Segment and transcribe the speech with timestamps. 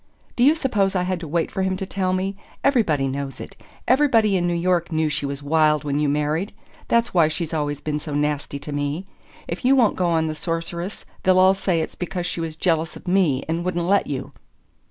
[0.35, 2.35] "Do you suppose I had to wait for him to tell me?
[2.63, 3.55] Everybody knows it
[3.87, 6.53] everybody in New York knew she was wild when you married.
[6.87, 9.05] That's why she's always been so nasty to me.
[9.47, 12.95] If you won't go on the Sorceress they'll all say it's because she was jealous
[12.95, 14.31] of me and wouldn't let you."